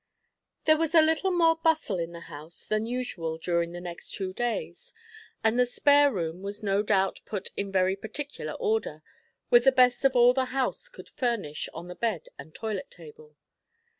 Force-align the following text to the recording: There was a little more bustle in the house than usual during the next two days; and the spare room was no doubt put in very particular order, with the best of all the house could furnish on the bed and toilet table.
There 0.65 0.77
was 0.79 0.95
a 0.95 1.01
little 1.03 1.29
more 1.29 1.55
bustle 1.57 1.99
in 1.99 2.11
the 2.11 2.21
house 2.21 2.65
than 2.65 2.87
usual 2.87 3.37
during 3.37 3.71
the 3.71 3.79
next 3.79 4.15
two 4.15 4.33
days; 4.33 4.95
and 5.43 5.59
the 5.59 5.65
spare 5.67 6.11
room 6.11 6.41
was 6.41 6.63
no 6.63 6.81
doubt 6.81 7.21
put 7.23 7.51
in 7.55 7.71
very 7.71 7.95
particular 7.95 8.53
order, 8.53 9.03
with 9.51 9.63
the 9.65 9.71
best 9.71 10.03
of 10.03 10.15
all 10.15 10.33
the 10.33 10.45
house 10.45 10.89
could 10.89 11.07
furnish 11.09 11.69
on 11.71 11.87
the 11.87 11.93
bed 11.93 12.29
and 12.39 12.55
toilet 12.55 12.89
table. 12.89 13.37